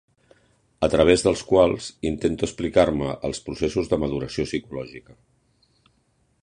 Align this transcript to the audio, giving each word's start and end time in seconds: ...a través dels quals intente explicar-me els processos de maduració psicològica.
...a 0.85 0.87
través 0.93 1.23
dels 1.25 1.43
quals 1.49 1.89
intente 2.13 2.47
explicar-me 2.49 3.13
els 3.29 3.43
processos 3.49 3.91
de 3.93 3.99
maduració 4.05 4.47
psicològica. 4.49 5.19